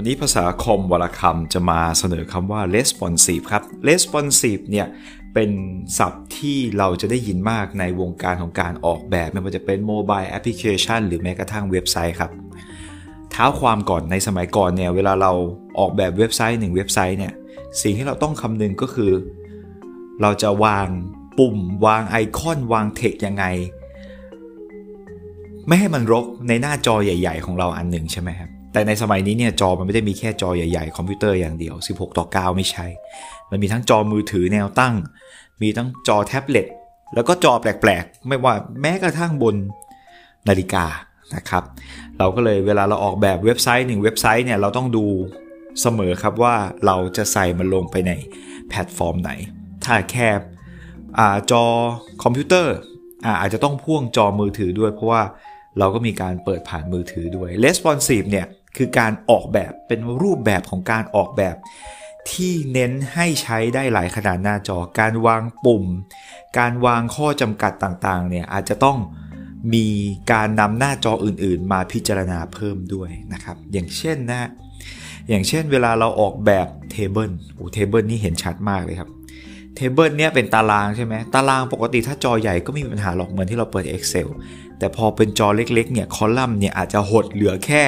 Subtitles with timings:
[0.00, 4.86] วันนี้ภาษาคอมวันละคำจะมาเสนอคำว่า responsive ครับ responsive เนี่ย
[5.34, 5.50] เป็น
[5.98, 12.30] ศัพท์ที่เราจะได้ยินมากในวงการของการออกแบบ ไม่ว่าจะเป็น mobile application หรือแม้กระทั่งเว็บไซต์ครับ
[13.30, 15.32] เท้าความก่อนในสมัยก่อนเนี่ยเวลาเรา
[15.78, 17.32] ออกแบบเว็บไซต์หนึ่งเว็บไซต์เนี่ย
[17.82, 19.12] สิ่งที่เราต้องคำนึงก็คือ
[20.22, 20.88] เราจะวาง
[21.38, 23.44] ปุ่ม วางไอคอน วางเทคยังไง
[25.66, 32.86] ไม่ให้มันรกในหน้าจอใหญ่ ๆ ของเราอันหนึ่งใช่ไหมครับ แต่ในสมัยนี้เนี่ยจอมันไม่ได้มีแค่จอใหญ่ๆ คอมพิวเตอร์อย่างเดียว 16 ต่อ 9 ไม่ใช่
[33.50, 34.94] มันมีทั้งจอมือถือแนวตั้ง
[35.62, 36.66] มีทั้งจอแท็บเล็ต
[37.14, 39.54] แล้วก็จอแปลกๆ ไม่ว่าแม้กระทั่งบน
[40.48, 40.86] นาฬิกา
[41.36, 41.64] นะครับ
[42.18, 45.06] เราก็เลยเวลาเราออกแบบเว็บไซต์หนึ่งเว็บไซต์เนี่ยเราต้องดู
[45.80, 46.54] เสมอครับว่า
[46.86, 48.12] เราจะใส่มันลงไปใน
[48.68, 49.30] แพลตฟอร์มไหน
[49.84, 50.28] ถ้าแค่
[51.50, 51.64] จอ
[52.22, 52.76] คอมพิวเตอร์
[53.40, 55.22] อาจจะต้องพ่วงจอมือถือด้วยเพราะว่า
[55.78, 58.46] เราก็มีการเปิดผ่านมือถือด้วย responsive เนี่ย
[58.78, 61.56] คือการออกแบบเป็นรูปแบบของการออกแบบ
[62.30, 65.84] ที่เน้นให้ใช้ได้หลายขนาดหน้าจอ การวางปุ่ม
[66.58, 68.98] การวางข้อจำกัดต่างๆ เนี่ยอาจจะต้อง
[69.74, 69.86] มี
[70.32, 74.48] การนำหน้าจออื่นๆ มาพิจารณาเพิ่มด้วยนะครับ อย่างเช่นนะ
[75.28, 79.10] อย่างเช่นเวลาเราออกแบบ table โอ้ table นี่เห็นชัดมากเลยครับ
[79.74, 84.28] table เนี่ยเป็นตารางใช่ไหมตารางปกติถ้าจอใหญ่ก็ไม่มีปัญหาหรอกเหมือนที่เราเปิด Excel
[84.78, 87.84] แต่พอเป็นจอเล็กๆเนี่ยคอลัมน์เนี่ยอาจจะหดเหลือแค่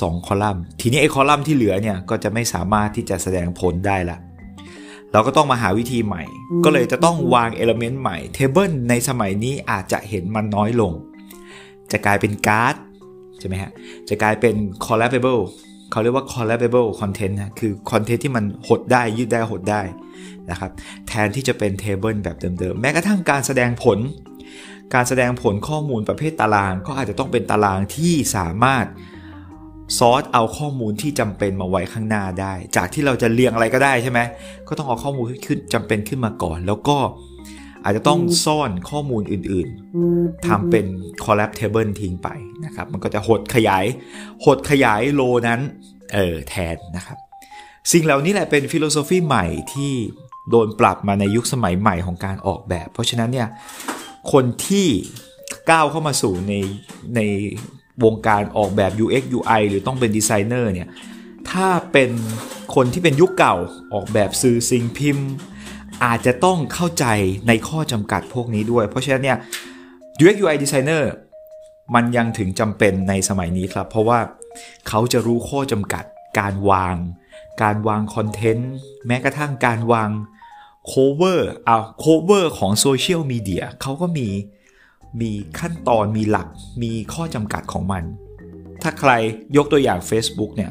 [0.00, 4.18] 2 คอลัมน์ ทีนี้ไอ้คอลัมน์ที่เหลือเนี่ยก็จะไม่สามารถที่จะแสดงผลได้ละ
[5.12, 6.22] เราก็ต้องมาหาวิธีใหม่
[6.64, 10.92] ก็เลยจะต้องวาง element ใหม่ table ในสมัยนี้อาจจะเห็นมันน้อยลง
[11.92, 12.74] จะกลายเป็น card
[13.38, 13.70] ใช่ไหมฮะ
[14.08, 15.42] จะกลายเป็น collapsible
[15.90, 19.82] เขาเรียกว่า collapsible content นะคือคอนเทนต์ที่มันหดได้ยืดได้หดได้
[20.50, 20.70] นะครับ
[21.08, 23.98] แทนที่จะเป็นเทเบิลแบบเดิมๆ แม้กระทั่งการแสดงผล
[24.94, 28.86] การแสดงผลข้อมูลประเภทตาราง ก็อาจจะต้องเป็นตารางที่สามารถ
[29.98, 34.20] ซอสเอาข้อมูลที่จำเป็นมาไว้ข้างหน้าได้ จากที่เราจะเรียงอะไรก็ได้ใช่ไหม
[34.68, 36.98] ก็ต้องเอาข้อมูลที่ขึ้นจำเป็นขึ้นมาก่อน แล้วก็
[37.84, 40.86] อาจจะต้องซ่อนข้อมูลอื่นๆทำเป็น
[41.24, 42.28] collab table ทิ้งไป
[42.64, 43.84] นะครับ มันก็จะหดขยาย
[44.44, 45.60] หดขยายโลนั้น
[46.14, 47.18] เออแทนนะครับ
[47.92, 49.92] สิ่งเหล่านี้แหละเป็น philosophy ใหม่ที่
[50.50, 53.48] โดนปรับมาในยุคสมัยใหม่ของการออกแบบ เพราะฉะนั้นเนี่ย
[54.32, 54.86] คนที่
[55.70, 56.54] ก้าวเข้ามาสู่ใน
[57.16, 57.20] ใน
[58.04, 60.88] วงการออกแบบ UX UI หรือต้องเป็นดีไซเนอร์เนี่ย
[61.50, 62.10] ถ้าเป็น
[62.74, 63.56] คนที่เป็นยุคเก่า
[63.94, 65.28] ออกแบบสื่อสิ่งพิมพ์
[66.04, 67.06] อาจจะต้องเข้าใจ
[67.48, 69.38] ในข้อจำกัดพวกนี้ด้วย เพราะฉะนั้นเนี่ย
[70.22, 71.02] UX UI designer
[71.94, 74.18] มันยังถึงจำเป็นในสมัยนี้ครับ เพราะว่า
[74.88, 76.04] เขาจะรู้ข้อจำกัด
[76.38, 76.96] การวาง
[77.62, 78.72] การวางคอนเทนต์
[79.06, 80.10] แม้กระทั่งการวาง
[80.86, 84.28] cover เอา cover ของโซเชียลมีเดียเขาก็มี
[85.20, 86.48] มีขั้นตอนมีหลัก
[86.82, 88.02] มีข้อจำกัดของมัน
[88.82, 89.10] ถ้าใคร
[89.56, 90.70] ยกตัวอย่าง Facebook เนี่ย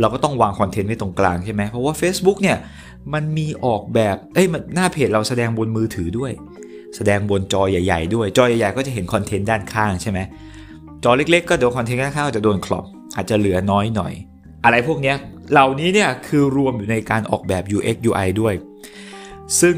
[0.00, 2.56] เราก็ต้องวางคอนเทนต์ไว้ตรงกลางใช่ไหมเพราะว่า Facebook เนี่ย
[3.14, 6.32] มันมีออกแบบเอ้ยหน้าเพจเราแสดงบนมือถือด้วย
[6.96, 10.18] แสดงบนจอใหญ่ ๆ ด้วยจอใหญ่ๆก็จะเห็นคอนเทนต์ด้านข้างใช่ไหม
[11.04, 12.84] จอเล็กๆ ก็เดี๋ยวคอนเทนต์ด้านข้างจะโดนครอบ
[13.16, 14.12] อาจจะเหลือน้อยหน่อย
[14.64, 15.14] อะไรพวกนี้
[15.52, 18.54] เหล่านี้เนี่ยคือรวมอยู่ในการออกแบบ UX UI ด้วย
[19.60, 19.74] ซึ่ง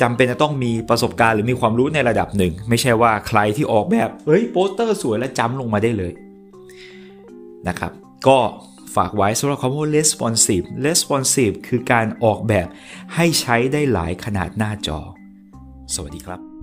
[0.00, 6.12] จำเป็นจะต้องมีประสบการณ์หรือมีความรู้ในระดับหนึ่ง ไม่ใช่ว่าใครที่ออกแบบเฮ้ยโปสเตอร์สวยแล้วจำลงมาได้เลย
[7.68, 7.92] นะครับ
[8.26, 8.38] ก็
[8.96, 12.68] ฝากไว้สำหรับคำว่า responsive responsive คือการออกแบบ
[13.14, 14.98] ให้ใช้ได้หลายขนาดหน้าจอ
[15.94, 16.53] สวัสดีครับ